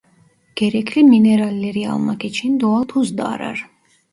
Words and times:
Gerekli 0.55 1.03
mineralleri 1.03 1.89
almak 1.89 2.25
için 2.25 2.59
doğal 2.59 2.83
tuz 2.83 3.17
da 3.17 3.27
arar. 3.27 3.69